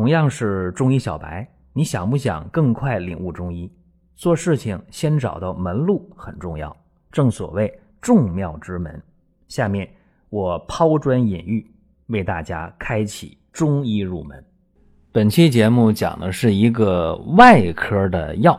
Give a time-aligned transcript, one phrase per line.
[0.00, 3.70] 同样是中医小白，你想不想更快领悟中医？
[4.16, 6.74] 做事情先找到门路很重要，
[7.12, 7.70] 正所谓
[8.00, 8.98] 众妙之门。
[9.48, 9.86] 下面
[10.30, 11.70] 我抛砖引玉，
[12.06, 14.42] 为大家开启中医入门。
[15.12, 18.58] 本期节目讲的是一个外科的药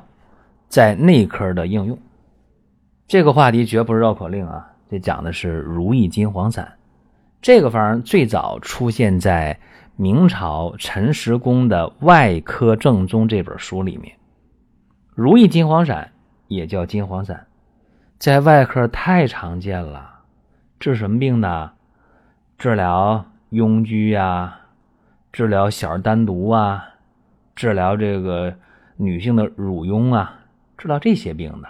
[0.68, 1.98] 在内科的应用。
[3.08, 6.72] 这个话题绝不是绕口令啊，这讲的是如意金黄散。
[7.42, 9.60] 这个方最早出现在
[10.02, 14.12] 明朝陈时公的《外科正宗》这本书里面。
[15.14, 16.12] 如意金黄散
[16.48, 17.46] 也叫金黄散，
[18.18, 20.10] 在外科太常见了。
[20.80, 21.70] 治什么病呢？
[22.58, 24.62] 治疗痈疽呀，
[25.32, 26.84] 治疗小儿单独啊，
[27.56, 28.56] 治疗这个
[28.98, 30.40] 女性的乳痈啊，
[30.80, 31.70] 治疗这些病的。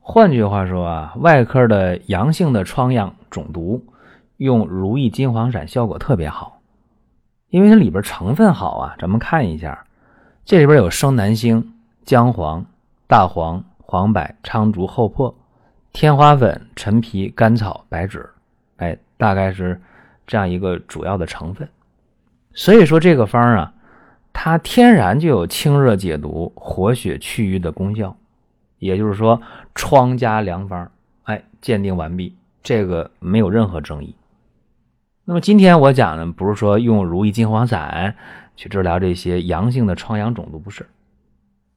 [0.00, 3.82] 换句话说啊，外科的阳性的疮疡肿毒。
[4.36, 6.60] 用如意金黄散效果特别好，
[7.54, 8.96] 因为它里边成分好啊。
[8.98, 9.84] 咱们看一下，
[10.44, 11.72] 这里边有生南星、
[12.04, 12.66] 姜黄、
[13.06, 15.32] 大黄、黄柏、苍竹、厚朴、
[15.92, 18.28] 天花粉、陈皮、甘草、白芷，
[18.78, 19.80] 哎，大概是
[20.26, 21.68] 这样一个主要的成分。
[22.54, 23.72] 所以说这个方啊，
[24.32, 28.16] 它天然就有清热解毒、活血祛瘀的功效。
[28.80, 29.40] 也就是说，
[29.76, 30.90] 疮家良方，
[31.22, 32.34] 哎，鉴定完毕，
[32.64, 34.16] 这个没有任何争议。
[35.26, 38.14] 那么今天我讲的不是说用如意金黄散
[38.56, 40.86] 去治疗这些阳性的疮疡肿毒，不是。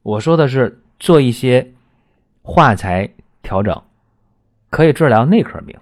[0.02, 1.72] 我说的是做一些
[2.42, 3.82] 化材调整，
[4.68, 5.78] 可以治疗内科病。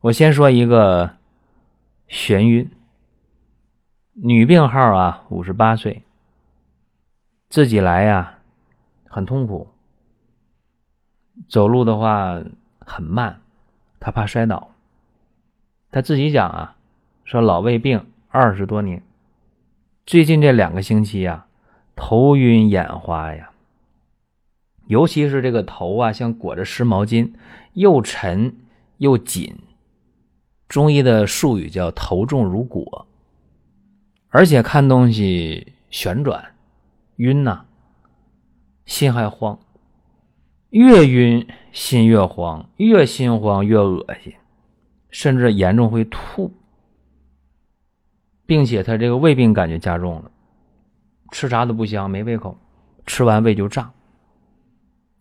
[0.00, 1.16] 我先说一个
[2.08, 2.68] 眩晕，
[4.14, 6.02] 女病号啊，五十八岁，
[7.48, 8.38] 自己来呀，
[9.06, 9.68] 很痛苦，
[11.48, 12.40] 走路的话
[12.80, 13.40] 很慢，
[14.00, 14.69] 她怕摔倒。
[15.92, 16.76] 他自己讲啊，
[17.24, 19.02] 说老胃病二十多年，
[20.06, 21.46] 最近这两个星期呀，
[21.96, 23.50] 头晕眼花呀，
[24.86, 27.32] 尤其是这个头啊，像裹着湿毛巾，
[27.72, 28.56] 又沉
[28.98, 29.58] 又紧。
[30.68, 33.08] 中医的术语叫头重如裹，
[34.28, 36.54] 而且看东西旋转，
[37.16, 37.64] 晕呐，
[38.86, 39.58] 心还慌，
[40.68, 44.32] 越晕心越慌，越心慌越恶心。
[45.10, 46.52] 甚至严重会吐，
[48.46, 50.30] 并且他这个胃病感觉加重了，
[51.30, 52.56] 吃啥都不香，没胃口，
[53.06, 53.92] 吃完胃就胀，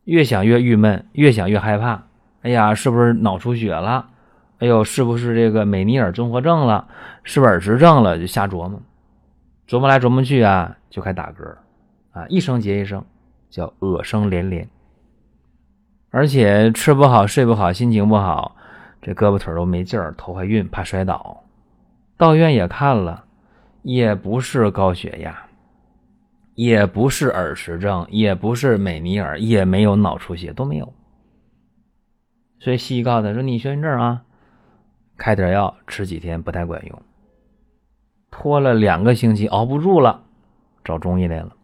[0.06, 2.04] 越想越郁闷，越想越害怕。
[2.42, 4.10] 哎呀，是不是脑出血了？
[4.60, 6.88] 哎呦，是不是这个美尼尔综合症了？
[7.24, 8.18] 是不是耳石症了？
[8.18, 8.82] 就瞎琢磨，
[9.68, 11.58] 琢磨来琢磨去啊，就开打嗝，
[12.12, 13.04] 啊，一声接一声，
[13.50, 14.70] 叫恶声连连，
[16.12, 18.56] 而且吃不好，睡不好，心情不好。
[19.02, 21.44] 这胳膊腿都没劲儿，头还晕，怕摔倒。
[22.18, 23.24] 到医院也看了，
[23.82, 25.46] 也不是高血压，
[26.54, 30.94] 也不是耳石症，也不是美尼尔，也没有脑出血，都没有。
[32.60, 34.24] 所以西医告诉他说：“你眩晕症啊，
[35.18, 37.02] 开点药吃几天不太管用。”
[38.30, 40.24] 拖了两个星期，熬不住了，
[40.84, 41.56] 找中医来了。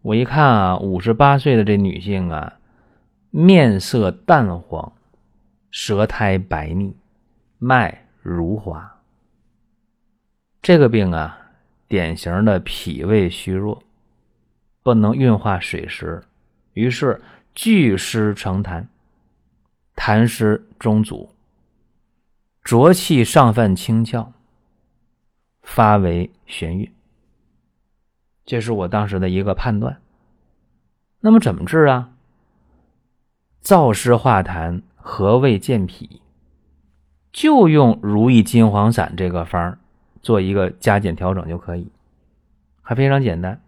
[0.00, 2.54] 我一看啊，五十八岁的这女性啊，
[3.30, 4.94] 面色淡黄。
[5.72, 6.94] 舌苔白腻，
[7.58, 9.00] 脉如滑。
[10.60, 11.36] 这个病啊，
[11.88, 13.82] 典型的脾胃虚弱，
[14.82, 16.22] 不能运化水湿，
[16.74, 17.22] 于是
[17.54, 18.86] 聚湿成痰，
[19.96, 21.30] 痰湿中阻，
[22.62, 24.30] 浊气上泛清窍，
[25.62, 26.92] 发为眩晕。
[28.44, 30.02] 这是我当时的一个判断。
[31.20, 32.12] 那么怎么治啊？
[33.62, 34.82] 燥湿化痰。
[35.04, 36.22] 和胃健脾，
[37.32, 39.78] 就用如意金黄散这个方
[40.22, 41.90] 做一个加减调整就可以，
[42.80, 43.60] 还非常简单。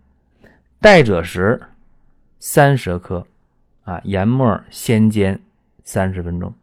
[0.81, 1.61] 代赭石
[2.39, 3.27] 三十克，
[3.83, 5.41] 啊，研末先煎
[5.83, 6.55] 三十分钟。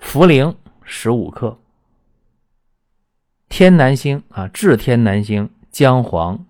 [0.00, 0.54] 茯苓
[0.84, 1.58] 十五克，
[3.48, 6.46] 天南星啊，治天南星，姜黄、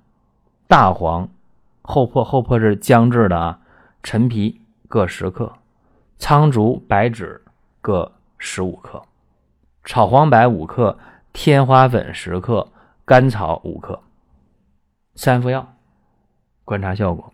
[0.67, 1.29] 大黄、
[1.81, 3.61] 厚朴，厚朴是姜制的啊，
[4.03, 5.57] 陈皮各十克。
[6.19, 7.43] 苍术、白芷
[7.81, 9.03] 各十五克，
[9.85, 10.99] 炒黄柏五克，
[11.33, 12.69] 天花粉十克，
[13.05, 14.01] 甘草五克，
[15.15, 15.75] 三副药，
[16.65, 17.33] 观察效果。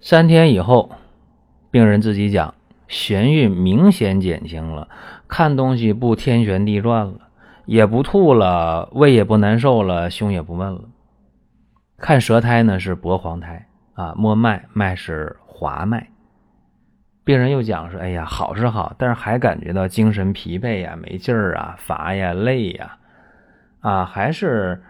[0.00, 0.90] 三天以后，
[1.70, 2.54] 病人自己讲，
[2.88, 4.88] 眩晕明显减轻了，
[5.28, 7.28] 看东西不天旋地转了，
[7.66, 10.84] 也不吐了，胃也不难受了，胸也不闷了。
[11.98, 16.10] 看舌苔呢是薄黄苔啊，摸脉脉是滑脉。
[17.30, 22.98] 病人又讲说：“哎呀，好是好，但是还感觉到精神疲惫呀，没劲儿啊，乏呀，累呀，
[23.78, 24.82] 啊，还是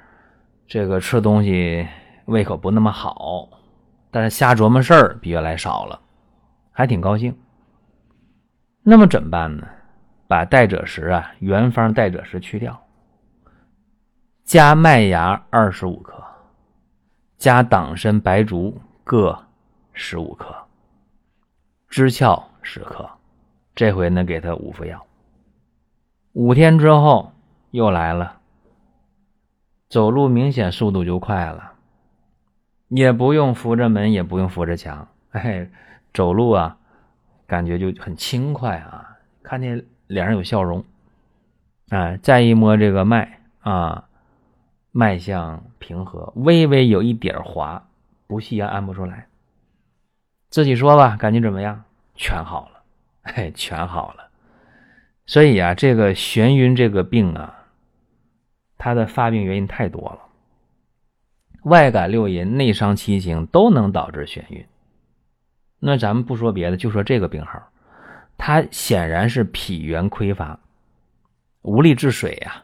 [0.66, 1.86] 这个吃东西
[2.24, 3.46] 胃口不那么好，
[4.10, 6.00] 但是瞎琢磨事儿比原来少了，
[6.72, 7.38] 还挺高兴。
[8.82, 9.68] 那么怎么办呢？
[10.26, 12.82] 把代赭石啊，原方代赭石去掉，
[14.44, 16.14] 加麦芽二十五克，
[17.36, 19.38] 加党参、白术各
[19.92, 20.56] 十五克，
[21.90, 23.10] 知壳十克。
[23.74, 25.04] 这回呢，给他五副药。
[26.32, 27.32] 五天之后
[27.72, 28.38] 又来了。
[29.88, 31.72] 走路明显速度就快了，
[32.86, 35.68] 也不用扶着门，也不用扶着墙，哎，
[36.14, 36.78] 走路啊，
[37.48, 40.84] 感觉就很轻快啊，看见脸上有笑容，
[41.88, 44.04] 哎，再一摸这个脉啊，
[44.92, 47.88] 脉象平和，微微有一点滑，
[48.28, 49.26] 不细也按不出来。
[50.50, 51.82] 自己说吧，感觉怎么样？
[52.14, 52.82] 全好了，
[53.22, 54.28] 哎，全好了。
[55.24, 57.56] 所以啊，这个眩晕这个病啊。
[58.82, 60.20] 它的发病原因太多了，
[61.64, 64.64] 外感六淫、内伤七情都能导致眩晕。
[65.78, 67.62] 那咱们不说别的，就说这个病号，
[68.38, 70.58] 它显然是脾元匮乏，
[71.60, 72.62] 无力治水呀。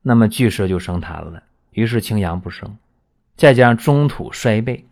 [0.00, 1.42] 那么巨蛇就生痰了，
[1.72, 2.78] 于是清阳不生，
[3.36, 4.86] 再加上中土衰备，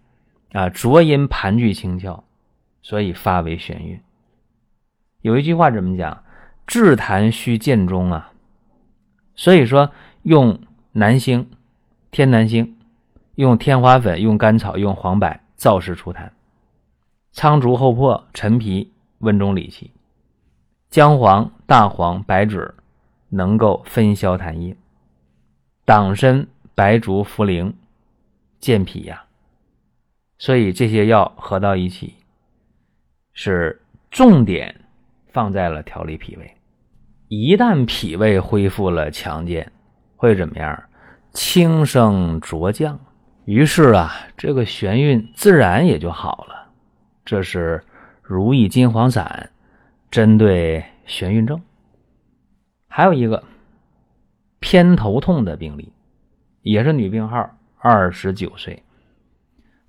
[0.53, 2.23] 啊，浊音盘踞清窍，
[2.83, 4.01] 所以发为眩晕。
[5.21, 6.25] 有一句话怎么讲？
[6.67, 8.33] 治痰须见中啊。
[9.35, 9.93] 所以说，
[10.23, 10.61] 用
[10.93, 11.51] 南星、
[12.11, 12.77] 天南星，
[13.35, 16.31] 用天花粉，用甘草，用黄柏，燥湿除痰；
[17.33, 19.91] 苍术、厚朴、陈皮、温中理气；
[20.89, 22.75] 姜黄、大黄、白芷
[23.29, 24.75] 能够分消痰液；
[25.85, 27.73] 党参、白术、茯苓
[28.59, 29.25] 健脾呀。
[30.39, 32.15] 所以这些药合到一起，
[33.33, 34.75] 是重点
[35.33, 36.55] 放在了调理脾胃。
[37.29, 39.71] 一旦脾胃恢复了强健，
[40.17, 40.83] 会怎么样？
[41.33, 42.99] 轻升浊降，
[43.45, 46.69] 于是啊，这个眩晕自然也就好了。
[47.25, 47.85] 这是
[48.23, 49.51] 如意金黄散
[50.11, 51.61] 针对眩晕症。
[52.89, 53.45] 还有一个
[54.59, 55.93] 偏头痛的病例，
[56.63, 58.83] 也是女病号，二十九岁，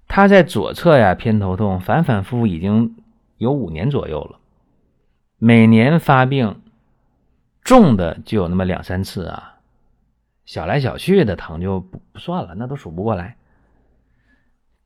[0.09, 2.97] 他在左侧呀偏头痛反反复复已经
[3.37, 4.39] 有五年左右了，
[5.37, 6.59] 每年发病。
[7.61, 9.57] 重的就有那么两三次啊，
[10.43, 13.35] 小来小去的疼就不算了，那都数不过来。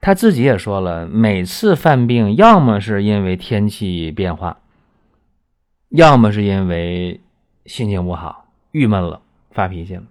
[0.02, 4.58] 他自己也说了，每次犯病，要么是因为天气变化，
[5.88, 7.22] 要么是因为
[7.66, 9.22] 心情不好、郁闷了、
[9.52, 10.04] 发脾气了。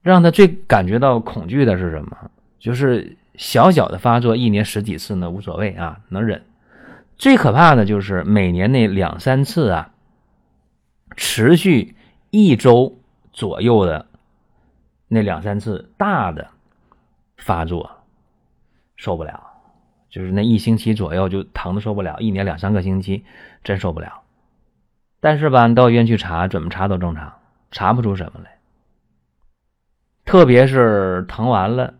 [0.00, 2.30] 让他最感觉到恐惧的是什么？
[2.58, 6.44] 就是小小的发作，一年十几次呢，无所谓啊，能忍。
[7.16, 9.92] 最可怕的就是每年那两三次啊。
[11.16, 11.96] 持续
[12.30, 13.00] 一周
[13.32, 14.06] 左右的
[15.08, 16.48] 那两三次大的
[17.36, 17.90] 发作，
[18.94, 19.42] 受不了，
[20.10, 23.24] 就是那一星期左右就疼的受不了，一年两三个星期
[23.64, 24.22] 真受不了。
[25.18, 27.32] 但是吧，你到医院去查，怎么查都正常，
[27.72, 28.58] 查不出什么来。
[30.24, 31.94] 特别是疼完了，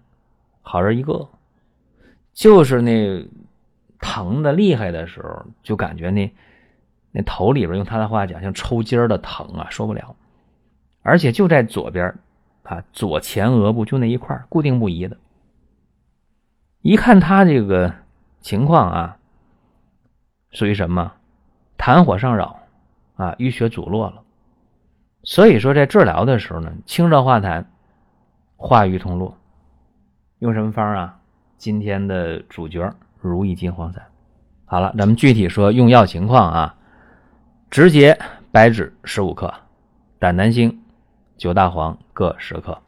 [0.69, 1.29] 好人一个，
[2.35, 3.27] 就是那
[3.99, 6.33] 疼的厉害的时候，就感觉那。
[7.11, 10.15] 那头里边用他的话讲，像抽筋儿的疼啊，受不了，
[11.01, 12.15] 而且就在左边
[12.65, 15.17] 啊，左前额部就那一块固定不移的。
[16.83, 17.95] 一看他这个
[18.43, 19.17] 情况啊，
[20.51, 21.15] 属于什么？
[21.79, 22.61] 痰火上扰
[23.17, 24.23] 啊，淤血阻络了。
[25.23, 27.65] 所以说，在治疗的时候呢，清热化痰，
[28.57, 29.39] 化瘀通络，
[30.41, 31.21] 用什么方啊？
[31.57, 34.05] 今天的主角如意金黄散。
[34.65, 36.75] 好了，咱们具体说用药情况啊。
[37.71, 38.19] 直接
[38.51, 39.53] 白芷十五克，
[40.19, 40.81] 胆南星、
[41.37, 42.81] 九大黄各十克，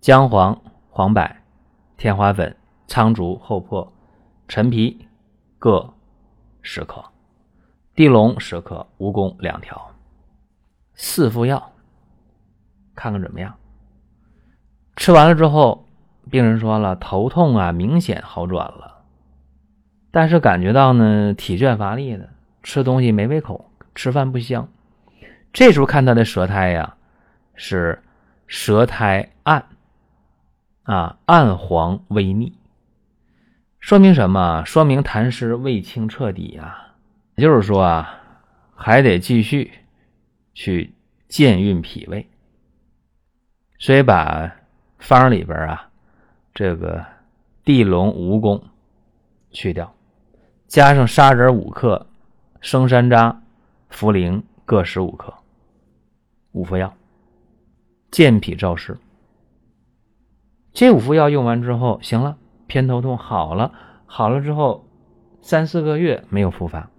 [0.00, 1.28] 姜黄、黄柏、
[1.98, 3.92] 天花粉、苍术、厚朴、
[4.46, 5.06] 陈皮
[5.58, 5.92] 各
[6.62, 7.04] 十克，
[7.94, 9.90] 地龙十克，蜈蚣两条，
[10.94, 11.72] 四副药，
[12.94, 13.54] 看看怎么样？
[14.96, 15.86] 吃完了之后，
[16.30, 19.02] 病人说了，头痛啊明显好转了，
[20.10, 22.30] 但是感觉到呢体倦乏力的。
[22.60, 24.68] 吃东西没胃口，吃饭不香。
[25.52, 26.96] 这时候看他的舌苔呀，
[27.54, 28.02] 是
[28.46, 29.64] 舌苔暗，
[30.82, 32.52] 啊，暗黄微腻，
[33.78, 34.64] 说明什么？
[34.66, 36.96] 说明痰湿未清彻底啊。
[37.36, 38.20] 也就是说啊，
[38.74, 39.70] 还得继续
[40.52, 40.92] 去
[41.28, 42.28] 健运脾胃。
[43.78, 44.56] 所以把
[44.98, 45.87] 方里边啊，
[46.54, 47.04] 这个
[47.64, 48.62] 地龙、蜈蚣
[49.50, 49.94] 去掉，
[50.66, 52.06] 加上砂仁五克。
[52.60, 53.36] 生山楂、
[53.88, 55.32] 茯苓各十五克，
[56.50, 56.92] 五副药，
[58.10, 58.98] 健脾燥湿。
[60.72, 62.36] 这五副药用完之后，行了，
[62.66, 63.72] 偏头痛好了，
[64.06, 64.88] 好了之后
[65.40, 66.90] 三四个月没有复发。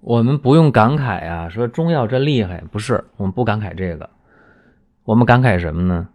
[0.00, 4.10] 我们不用感慨啊，说中药真厉害，不是，我们不感慨这个，
[5.04, 6.08] 我们感慨什么呢？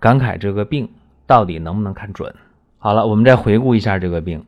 [0.00, 0.90] 感慨这个病
[1.32, 2.34] 到底能不能看准？
[2.76, 4.44] 好了，我们再回顾一下这个病，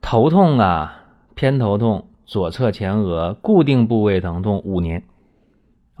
[0.00, 1.00] 头痛啊，
[1.36, 5.04] 偏头痛，左侧前额固定部位疼痛五年，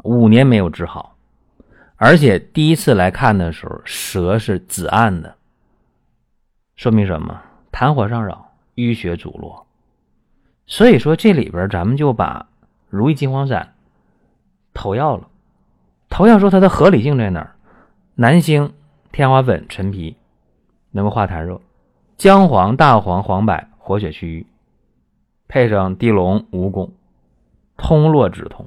[0.02, 1.14] 五年没有治好，
[1.94, 5.36] 而且第一次来看的时候，舌是紫暗的，
[6.74, 7.40] 说明什么？
[7.70, 9.64] 痰火上扰，淤血阻络。
[10.66, 12.48] 所以说这里边咱们就把
[12.90, 13.72] 如意金黄散
[14.74, 15.28] 投药了。
[16.08, 17.54] 投药说它的合理性在哪儿？
[18.16, 18.72] 南星、
[19.12, 20.16] 天花粉、陈皮
[20.90, 21.60] 能够化痰热，
[22.16, 24.46] 姜黄、大黄、黄柏活血祛瘀，
[25.46, 26.90] 配上地龙、蜈蚣，
[27.76, 28.66] 通络止痛。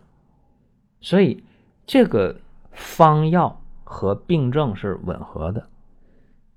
[1.02, 1.44] 所以
[1.86, 2.40] 这个
[2.72, 5.68] 方药和病症是吻合的，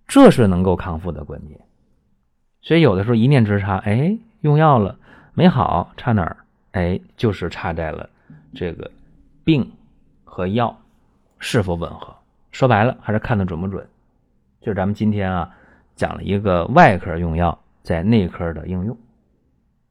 [0.07, 1.59] 这是能够康复的关键。
[2.61, 4.99] 所以有的时候一念之差，哎，用药了。
[5.35, 6.37] 没好差哪儿？
[6.73, 8.11] 哎，就是差在了
[8.55, 8.91] 这个
[9.45, 9.71] 病
[10.25, 10.77] 和药
[11.39, 12.18] 是否吻合。
[12.51, 13.87] 说白了，还是看的准不准。
[14.61, 15.51] 就是咱们今天啊
[15.95, 18.97] 讲了一个外科用药在内科的应用。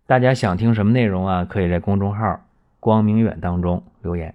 [0.05, 1.45] 大家想听什么内容啊？
[1.45, 2.41] 可以在公众号
[2.79, 4.33] “光明远”当中留言，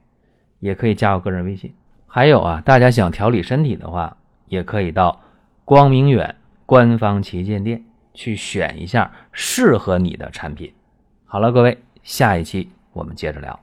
[0.59, 1.75] 也可以加我个人微信。
[2.07, 5.21] 还有啊，大家想调理身体的话，也可以到
[5.65, 6.37] 光明远
[6.67, 10.75] 官方旗舰店去选一下适合你的产品。
[11.25, 13.59] 好了，各位，下一期我们接着聊。